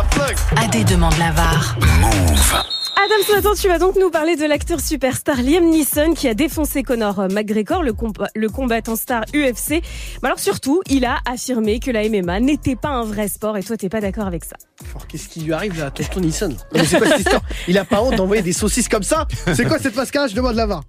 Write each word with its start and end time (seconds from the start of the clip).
AD 0.00 0.84
demande 0.88 1.12
la 1.18 1.30
VAR. 1.32 1.76
Adam, 1.78 3.14
ce 3.26 3.32
matin, 3.34 3.50
tu 3.54 3.68
vas 3.68 3.78
donc 3.78 3.96
nous 4.00 4.08
parler 4.08 4.34
de 4.34 4.46
l'acteur 4.46 4.80
superstar 4.80 5.36
Liam 5.42 5.68
Neeson 5.68 6.14
qui 6.14 6.26
a 6.26 6.32
défoncé 6.32 6.82
Conor 6.82 7.26
McGregor, 7.30 7.82
le, 7.82 7.92
le 8.34 8.48
combattant 8.48 8.96
star 8.96 9.24
UFC. 9.34 9.82
Mais 10.22 10.28
alors 10.28 10.38
surtout, 10.38 10.80
il 10.88 11.04
a 11.04 11.18
affirmé 11.30 11.80
que 11.80 11.90
la 11.90 12.08
MMA 12.08 12.40
n'était 12.40 12.76
pas 12.76 12.88
un 12.88 13.04
vrai 13.04 13.28
sport 13.28 13.58
et 13.58 13.62
toi, 13.62 13.76
t'es 13.76 13.90
pas 13.90 14.00
d'accord 14.00 14.26
avec 14.26 14.44
ça. 14.44 14.56
Qu'est-ce 15.06 15.28
qui 15.28 15.40
lui 15.40 15.52
arrive 15.52 15.78
là, 15.78 15.86
à 15.86 15.90
tonton 15.90 16.20
Nissan 16.20 16.52
Non, 16.52 16.56
mais 16.72 16.84
c'est 16.86 16.96
quoi 16.96 17.08
cette 17.08 17.18
histoire? 17.20 17.42
Il 17.68 17.76
a 17.76 17.84
pas 17.84 18.00
honte 18.00 18.16
d'envoyer 18.16 18.40
des 18.42 18.54
saucisses 18.54 18.88
comme 18.88 19.02
ça? 19.02 19.26
C'est 19.52 19.66
quoi 19.66 19.78
cette 19.78 19.96
mascarade? 19.96 20.30
Je 20.30 20.34
demande 20.34 20.54
la 20.54 20.64
VAR. 20.64 20.82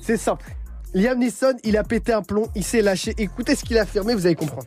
C'est 0.00 0.16
simple. 0.16 0.46
Liam 0.94 1.18
Neeson, 1.18 1.52
il 1.64 1.76
a 1.76 1.84
pété 1.84 2.14
un 2.14 2.22
plomb, 2.22 2.46
il 2.54 2.64
s'est 2.64 2.80
lâché. 2.80 3.14
Écoutez 3.18 3.54
ce 3.56 3.62
qu'il 3.64 3.76
a 3.76 3.82
affirmé, 3.82 4.14
vous 4.14 4.24
allez 4.24 4.36
comprendre. 4.36 4.64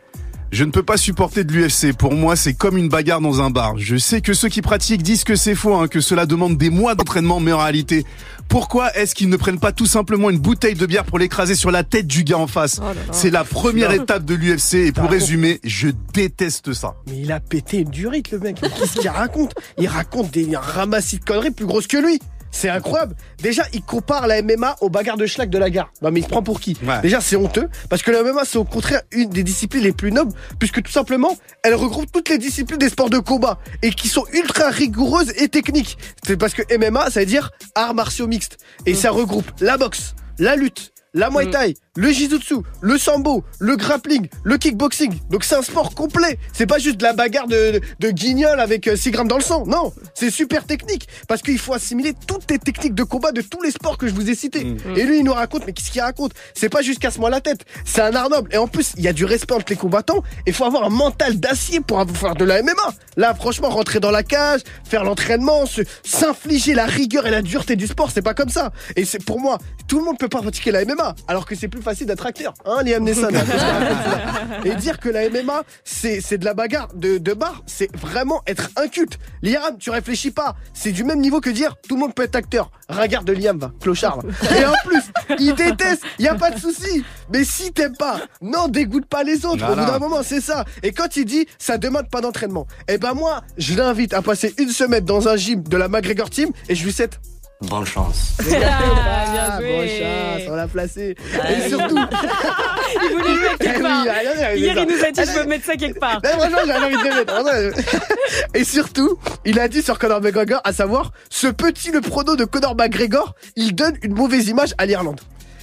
Je 0.51 0.63
ne 0.63 0.71
peux 0.71 0.81
pas 0.81 0.97
supporter 0.97 1.43
de 1.43 1.53
l'UFC. 1.53 1.95
Pour 1.95 2.13
moi, 2.13 2.35
c'est 2.35 2.55
comme 2.55 2.75
une 2.77 2.89
bagarre 2.89 3.21
dans 3.21 3.41
un 3.41 3.51
bar. 3.51 3.77
Je 3.77 3.97
sais 3.97 4.19
que 4.21 4.33
ceux 4.33 4.49
qui 4.49 4.63
pratiquent 4.63 5.03
disent 5.03 5.23
que 5.23 5.35
c'est 5.35 5.53
faux, 5.53 5.75
hein, 5.75 5.87
que 5.87 6.01
cela 6.01 6.25
demande 6.25 6.57
des 6.57 6.71
mois 6.71 6.95
d'entraînement, 6.95 7.39
mais 7.39 7.51
en 7.51 7.59
réalité, 7.59 8.03
pourquoi 8.47 8.91
est-ce 8.95 9.13
qu'ils 9.13 9.29
ne 9.29 9.37
prennent 9.37 9.59
pas 9.59 9.71
tout 9.71 9.85
simplement 9.85 10.31
une 10.31 10.39
bouteille 10.39 10.73
de 10.73 10.87
bière 10.87 11.05
pour 11.05 11.19
l'écraser 11.19 11.53
sur 11.53 11.69
la 11.69 11.83
tête 11.83 12.07
du 12.07 12.23
gars 12.23 12.39
en 12.39 12.47
face 12.47 12.81
C'est 13.11 13.29
la 13.29 13.43
première 13.43 13.91
étape 13.91 14.25
de 14.25 14.33
l'UFC 14.33 14.73
et 14.87 14.91
pour 14.91 15.09
résumer, 15.09 15.59
je 15.63 15.89
déteste 16.13 16.73
ça. 16.73 16.95
Mais 17.07 17.19
il 17.19 17.31
a 17.31 17.39
pété 17.39 17.79
une 17.79 17.89
durite, 17.91 18.31
le 18.31 18.39
mec. 18.39 18.59
Qu'est-ce 18.59 18.99
qu'il 18.99 19.09
raconte? 19.09 19.53
Il 19.77 19.87
raconte 19.87 20.31
des 20.31 20.49
ramassis 20.55 21.19
de 21.19 21.25
conneries 21.25 21.51
plus 21.51 21.67
grosses 21.67 21.87
que 21.87 21.97
lui. 21.97 22.19
C'est 22.51 22.69
incroyable. 22.69 23.15
Déjà, 23.41 23.63
il 23.73 23.83
compare 23.83 24.27
la 24.27 24.41
MMA 24.41 24.77
aux 24.81 24.89
bagarres 24.89 25.17
de 25.17 25.25
schlag 25.25 25.49
de 25.49 25.57
la 25.57 25.69
gare. 25.69 25.91
Non, 26.01 26.11
mais 26.11 26.19
il 26.21 26.23
se 26.23 26.29
prend 26.29 26.43
pour 26.43 26.59
qui 26.59 26.77
Ouais. 26.83 27.01
Déjà, 27.01 27.21
c'est 27.21 27.35
honteux 27.35 27.69
parce 27.89 28.01
que 28.01 28.11
la 28.11 28.23
MMA, 28.23 28.43
c'est 28.45 28.57
au 28.57 28.63
contraire 28.63 29.01
une 29.11 29.29
des 29.29 29.43
disciplines 29.43 29.83
les 29.83 29.91
plus 29.91 30.11
nobles, 30.11 30.33
puisque 30.59 30.81
tout 30.81 30.91
simplement, 30.91 31.37
elle 31.63 31.75
regroupe 31.75 32.11
toutes 32.11 32.29
les 32.29 32.37
disciplines 32.37 32.79
des 32.79 32.89
sports 32.89 33.09
de 33.09 33.19
combat 33.19 33.59
et 33.81 33.91
qui 33.91 34.07
sont 34.07 34.25
ultra 34.33 34.69
rigoureuses 34.69 35.31
et 35.37 35.47
techniques. 35.49 35.97
C'est 36.25 36.37
parce 36.37 36.53
que 36.53 36.63
MMA, 36.75 37.09
ça 37.09 37.19
veut 37.21 37.25
dire 37.25 37.51
arts 37.75 37.93
martiaux 37.93 38.27
mixtes 38.27 38.57
et 38.85 38.93
ça 38.93 39.11
regroupe 39.11 39.51
la 39.59 39.77
boxe, 39.77 40.15
la 40.37 40.55
lutte. 40.55 40.91
La 41.15 41.31
Muay 41.31 41.49
Thai, 41.49 41.73
le 41.95 42.11
Jiu-Jitsu, 42.11 42.55
le 42.81 42.97
Sambo, 42.97 43.43
le 43.59 43.75
grappling, 43.75 44.27
le 44.43 44.57
kickboxing. 44.57 45.19
Donc 45.29 45.43
c'est 45.43 45.55
un 45.55 45.61
sport 45.61 45.93
complet. 45.95 46.37
C'est 46.53 46.65
pas 46.67 46.77
juste 46.77 46.97
de 46.97 47.03
la 47.03 47.13
bagarre 47.13 47.47
de, 47.47 47.81
guignol 48.09 48.59
avec 48.59 48.87
euh, 48.87 48.95
6 48.95 49.11
grammes 49.11 49.27
dans 49.27 49.37
le 49.37 49.43
sang. 49.43 49.65
Non, 49.65 49.93
c'est 50.13 50.29
super 50.31 50.65
technique. 50.65 51.07
Parce 51.27 51.41
qu'il 51.41 51.57
faut 51.59 51.73
assimiler 51.73 52.13
toutes 52.27 52.49
les 52.51 52.59
techniques 52.59 52.95
de 52.95 53.03
combat 53.03 53.31
de 53.31 53.41
tous 53.41 53.61
les 53.61 53.71
sports 53.71 53.97
que 53.97 54.07
je 54.07 54.13
vous 54.13 54.29
ai 54.29 54.35
cités. 54.35 54.75
Et 54.95 55.03
lui, 55.03 55.19
il 55.19 55.23
nous 55.23 55.33
raconte, 55.33 55.65
mais 55.65 55.73
qu'est-ce 55.73 55.91
qu'il 55.91 56.01
raconte? 56.01 56.33
C'est 56.53 56.69
pas 56.69 56.81
juste 56.81 56.99
casse-moi 56.99 57.29
la 57.29 57.41
tête. 57.41 57.65
C'est 57.85 58.01
un 58.01 58.15
art 58.15 58.29
noble. 58.29 58.49
Et 58.53 58.57
en 58.57 58.67
plus, 58.67 58.93
il 58.97 59.03
y 59.03 59.07
a 59.07 59.13
du 59.13 59.25
respect 59.25 59.53
entre 59.53 59.65
les 59.69 59.75
combattants. 59.75 60.23
Et 60.45 60.51
il 60.51 60.53
faut 60.53 60.65
avoir 60.65 60.83
un 60.83 60.89
mental 60.89 61.39
d'acier 61.39 61.79
pour 61.79 61.99
avoir- 61.99 62.17
faire 62.19 62.35
de 62.35 62.45
la 62.45 62.61
MMA. 62.61 62.93
Là, 63.17 63.33
franchement, 63.33 63.69
rentrer 63.69 63.99
dans 63.99 64.11
la 64.11 64.23
cage, 64.23 64.61
faire 64.83 65.03
l'entraînement, 65.03 65.63
s'infliger 66.03 66.73
la 66.73 66.85
rigueur 66.85 67.25
et 67.27 67.31
la 67.31 67.41
dureté 67.41 67.75
du 67.75 67.87
sport, 67.87 68.11
c'est 68.13 68.21
pas 68.21 68.33
comme 68.33 68.49
ça. 68.49 68.71
Et 68.95 69.05
c'est 69.05 69.23
pour 69.23 69.39
moi, 69.39 69.57
tout 69.87 69.99
le 69.99 70.05
monde 70.05 70.17
peut 70.17 70.27
pas 70.29 70.41
pratiquer 70.41 70.71
la 70.71 70.83
MMA, 70.85 71.15
alors 71.27 71.45
que 71.45 71.55
c'est 71.55 71.67
plus 71.67 71.78
facile 71.81 72.07
d'être 72.07 72.25
acteur. 72.25 72.53
Hein, 72.65 72.83
Liam 72.83 73.03
Neeson 73.03 73.29
Et 74.65 74.75
dire 74.75 74.99
que 74.99 75.09
la 75.09 75.29
MMA, 75.29 75.63
c'est 75.83 76.37
de 76.37 76.45
la 76.45 76.53
bagarre 76.53 76.89
de, 76.93 77.17
de 77.17 77.33
bar, 77.33 77.63
c'est 77.65 77.93
vraiment 77.95 78.41
être 78.47 78.69
inculte. 78.75 79.19
Liam, 79.41 79.77
tu 79.79 79.89
réfléchis 79.89 80.31
pas. 80.31 80.55
C'est 80.73 80.91
du 80.91 81.03
même 81.03 81.19
niveau 81.19 81.39
que 81.41 81.49
dire 81.49 81.75
tout 81.87 81.95
le 81.95 82.01
monde 82.01 82.13
peut 82.13 82.23
être 82.23 82.35
acteur. 82.35 82.71
Regarde 82.89 83.25
de 83.25 83.33
Liam, 83.33 83.57
va, 83.57 83.71
clochard. 83.79 84.19
va. 84.21 84.57
Et 84.57 84.65
en 84.65 84.73
plus, 84.85 85.03
il 85.39 85.53
déteste, 85.53 86.03
y 86.17 86.27
a 86.27 86.35
pas 86.35 86.51
de 86.51 86.59
souci. 86.59 87.03
Mais 87.31 87.43
si 87.43 87.71
t'aimes 87.71 87.95
pas, 87.95 88.21
non, 88.41 88.67
dégoûte 88.67 89.05
pas 89.05 89.23
les 89.23 89.45
autres. 89.45 89.63
Au 89.65 89.75
bout 89.75 89.85
d'un 89.85 89.99
moment, 89.99 90.23
c'est 90.23 90.41
ça. 90.41 90.65
Et 90.83 90.91
quand 90.91 91.15
il 91.15 91.25
dit 91.25 91.47
ça 91.57 91.77
demande 91.77 92.09
pas 92.09 92.21
d'entraînement, 92.21 92.67
eh 92.87 92.97
ben 92.97 93.13
moi, 93.13 93.41
je 93.57 93.75
l'invite 93.75 94.13
à 94.13 94.21
passer 94.21 94.53
une 94.57 94.69
semaine 94.69 95.05
dans 95.05 95.27
un 95.27 95.35
gym 95.35 95.63
de 95.63 95.77
la 95.77 95.87
McGregor 95.87 96.29
Team 96.29 96.49
et 96.67 96.75
je 96.75 96.83
lui 96.83 96.91
souhaite 96.93 97.19
Bonne 97.61 97.85
chance. 97.85 98.37
Ah, 98.41 99.31
bien 99.31 99.41
ah, 99.51 99.57
joué. 99.59 99.69
bon 99.71 99.87
chance, 100.05 100.49
on 100.49 100.55
l'a 100.55 100.67
placé. 100.67 101.15
Et 101.49 101.69
surtout, 101.69 101.97
Il 103.03 103.11
voulait 103.11 103.33
le 103.35 103.41
mettre 103.41 103.55
Eh 103.59 103.63
quelque 103.65 103.77
oui, 103.77 103.83
part. 103.83 104.05
ah, 104.09 104.23
Hier, 104.55 104.75
ça. 104.75 104.81
il 104.83 104.87
nous 104.87 105.03
a 105.03 105.11
dit 105.11 105.19
Ah, 105.19 105.25
je 105.25 105.39
veux 105.39 105.45
mettre 105.45 105.65
ça 105.65 105.75
quelque 105.75 105.99
part. 105.99 106.21
non, 106.23 106.29
franchement, 106.39 106.57
j'avais 106.65 106.85
envie 106.85 106.97
de 107.03 107.09
le 107.09 107.15
mettre. 107.15 108.55
Et 108.55 108.63
surtout, 108.63 109.19
il 109.45 109.59
a 109.59 109.67
dit 109.67 109.81
sur 109.81 109.99
Conor 109.99 110.21
McGregor, 110.21 110.61
à 110.63 110.71
savoir, 110.73 111.11
ce 111.29 111.47
petit 111.47 111.91
le 111.91 111.99
prono 112.01 112.35
de 112.37 112.45
Conor 112.45 112.75
McGregor, 112.75 113.35
il 113.57 113.75
donne 113.75 113.97
une 114.03 114.13
mauvaise 114.13 114.47
image 114.47 114.73
à 114.77 114.85
l'Irlande. 114.85 115.19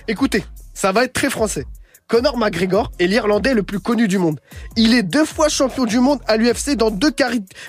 Écoutez, 0.06 0.44
ça 0.74 0.92
va 0.92 1.04
être 1.04 1.12
très 1.14 1.30
français. 1.30 1.64
Conor 2.08 2.38
McGregor 2.38 2.92
est 3.00 3.08
l'Irlandais 3.08 3.52
le 3.52 3.64
plus 3.64 3.80
connu 3.80 4.06
du 4.06 4.18
monde. 4.18 4.38
Il 4.76 4.94
est 4.94 5.02
deux 5.02 5.24
fois 5.24 5.48
champion 5.48 5.84
du 5.84 5.98
monde 5.98 6.20
à 6.28 6.36
l'UFC 6.36 6.76
dans 6.76 6.90
deux 6.90 7.10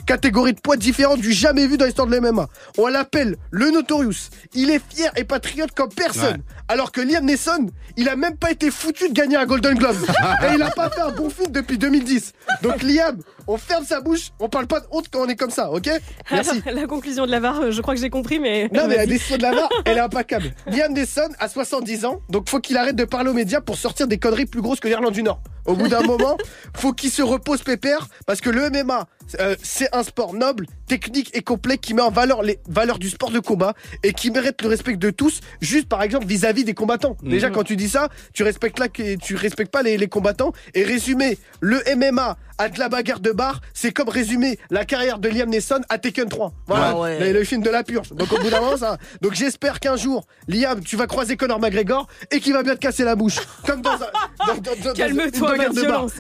catégories 0.06 0.54
de 0.54 0.60
poids 0.60 0.78
différentes 0.78 1.22
du 1.22 1.34
jamais 1.34 1.66
vu 1.66 1.78
dans 1.78 1.86
l'histoire 1.86 2.08
de 2.08 2.16
l'MMA. 2.16 2.48
On 2.78 2.88
l'appelle 2.88 3.38
le 3.50 3.72
Notorious. 3.72 4.30
Il 4.54 4.70
est 4.70 4.82
fier 4.94 5.12
et 5.16 5.24
patriote 5.24 5.72
comme 5.72 5.90
personne. 5.90 6.38
Ouais. 6.38 6.56
Alors 6.68 6.92
que 6.92 7.02
Liam 7.02 7.26
Neeson, 7.26 7.72
il 7.96 8.10
a 8.10 8.16
même 8.16 8.38
pas 8.38 8.52
été 8.52 8.70
foutu 8.70 9.10
de 9.10 9.14
gagner 9.14 9.38
un 9.38 9.46
Golden 9.48 9.74
Glove. 9.74 10.06
et 10.44 10.54
il 10.54 10.62
a 10.62 10.70
pas 10.70 10.92
fait 10.92 11.02
un 11.02 11.12
bon 11.12 11.32
film 11.32 11.52
depuis 11.52 11.80
2010. 11.80 12.34
Donc 12.62 12.84
Liam, 12.84 13.18
on 13.48 13.58
ferme 13.58 13.86
sa 13.86 14.02
bouche, 14.02 14.32
on 14.40 14.50
parle 14.50 14.68
pas 14.68 14.80
de 14.80 14.86
honte 14.92 15.08
quand 15.12 15.22
on 15.22 15.28
est 15.28 15.36
comme 15.36 15.52
ça, 15.52 15.72
ok 15.72 15.90
Merci. 16.32 16.62
La 16.66 16.86
conclusion 16.86 17.26
de 17.26 17.32
la 17.32 17.40
VAR, 17.40 17.62
euh, 17.62 17.72
je 17.72 17.82
crois 17.82 17.96
que 17.96 18.02
j'ai 18.02 18.10
compris, 18.10 18.40
mais. 18.40 18.70
Non 18.74 18.88
mais 18.88 18.98
la 18.98 19.06
décision 19.08 19.38
de 19.38 19.42
la 19.42 19.52
VAR, 19.52 19.70
elle 19.86 19.98
est 19.98 20.02
impeccable. 20.02 20.52
Liam 20.68 20.94
Neeson 20.94 21.30
a 21.40 21.48
70 21.48 22.06
ans, 22.06 22.22
donc 22.30 22.50
faut 22.50 22.60
qu'il 22.60 22.78
arrête 22.78 22.96
de 22.96 23.06
parler 23.06 23.30
aux 23.30 23.34
médias 23.34 23.62
pour 23.62 23.78
sortir 23.78 24.08
des 24.08 24.18
conneries 24.18 24.46
plus 24.46 24.62
grosses 24.62 24.80
que 24.80 24.88
l'Irlande 24.88 25.14
du 25.14 25.24
Nord. 25.24 25.40
Au 25.66 25.76
bout 25.76 25.88
d'un 25.88 26.02
moment, 26.04 26.38
faut 26.76 26.94
qu'il 26.94 27.12
se 27.12 27.22
repose 27.22 27.62
pépère 27.62 28.08
parce 28.26 28.42
que 28.42 28.50
le 28.50 28.70
MMA, 28.70 29.08
euh, 29.40 29.56
c'est 29.62 29.94
un 29.96 30.04
sport 30.04 30.34
noble, 30.34 30.66
technique 30.88 31.36
et 31.36 31.42
complet 31.42 31.78
qui 31.78 31.94
met 31.94 32.02
en 32.02 32.12
valeur 32.12 32.44
les 32.44 32.60
valeurs 32.68 33.00
du 33.00 33.10
sport 33.10 33.32
de 33.32 33.40
combat 33.40 33.74
et 34.04 34.14
qui 34.14 34.32
mérite 34.32 34.62
le 34.62 34.70
respect 34.70 34.96
de 34.96 35.10
tous, 35.10 35.42
juste 35.62 35.88
par 35.90 36.02
exemple 36.04 36.26
vis-à-vis 36.26 36.64
des 36.64 36.74
combattants. 36.74 37.18
Déjà 37.24 37.50
quand 37.50 37.64
tu 37.64 37.76
dis 37.76 37.90
ça, 37.90 38.10
tu 38.34 38.44
respectes 38.44 38.80
là 38.80 38.88
tu 38.90 39.36
respectes 39.36 39.72
pas 39.72 39.84
les, 39.84 39.98
les 39.98 40.08
combattants 40.08 40.54
et 40.74 40.84
résumer 40.84 41.38
le 41.60 41.82
MMA 41.96 42.38
à 42.60 42.70
de 42.70 42.80
la 42.80 42.90
bagarre 42.90 43.20
de 43.20 43.32
bar, 43.32 43.62
c'est 43.76 43.92
comme 43.92 44.10
résumer 44.10 44.58
la 44.72 44.84
carrière 44.84 45.20
de 45.20 45.30
Liam 45.30 45.48
Neeson 45.48 45.82
à 45.90 46.00
Tekken 46.00 46.28
3. 46.28 46.54
Voilà, 46.66 46.88
Ah 46.90 47.00
ouais. 47.00 47.20
le, 47.32 47.38
le 47.40 47.44
film 47.46 47.62
de 47.62 47.70
la 47.70 47.84
purge. 47.84 48.10
Donc 48.14 48.34
au 48.34 48.40
bout 48.40 48.50
d'un 48.50 48.62
moment 48.62 48.78
ça. 48.78 48.98
Donc 49.22 49.36
j'espère 49.36 49.80
qu'un 49.80 49.96
jour 49.96 50.26
Liam, 50.48 50.80
tu 50.84 50.96
vas 50.96 51.06
croiser 51.06 51.38
Conor 51.38 51.60
McGregor 51.60 52.08
et 52.32 52.40
qu'il 52.40 52.54
va 52.54 52.64
bien 52.64 52.74
te 52.74 52.80
casser 52.80 53.04
la 53.04 53.16
bouche 53.16 53.36
comme 53.66 53.82
dans 53.82 53.92
un 53.92 53.98
dans- 54.00 54.56
dans- 54.56 54.62
dans- 54.62 54.84
dans 54.86 54.94
Calme-toi, 54.94 56.08